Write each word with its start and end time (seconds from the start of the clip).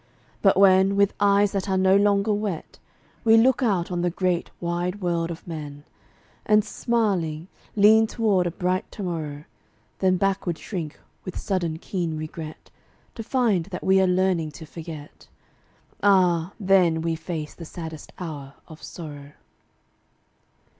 But 0.41 0.57
when, 0.57 0.95
with 0.95 1.13
eyes 1.19 1.51
that 1.51 1.69
are 1.69 1.77
no 1.77 1.95
longer 1.95 2.33
wet, 2.33 2.79
We 3.23 3.37
look 3.37 3.61
out 3.61 3.91
on 3.91 4.01
the 4.01 4.09
great, 4.09 4.49
wide 4.59 4.99
world 4.99 5.29
of 5.29 5.45
men, 5.47 5.83
And, 6.43 6.65
smiling, 6.65 7.49
lean 7.75 8.07
toward 8.07 8.47
a 8.47 8.49
bright 8.51 8.91
to 8.93 9.03
morrow, 9.03 9.43
Then 9.99 10.17
backward 10.17 10.57
shrink, 10.57 10.99
with 11.23 11.37
sudden 11.37 11.77
keen 11.77 12.17
regret, 12.17 12.71
To 13.13 13.21
find 13.21 13.65
that 13.65 13.83
we 13.83 14.01
are 14.01 14.07
learning 14.07 14.53
to 14.53 14.65
forget: 14.65 15.27
Ah! 16.01 16.53
then 16.59 17.03
we 17.03 17.13
face 17.15 17.53
the 17.53 17.63
saddest 17.63 18.11
hour 18.17 18.55
of 18.67 18.81
sorrow. 18.81 19.33